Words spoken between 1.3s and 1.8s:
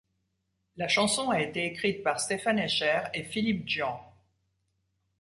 été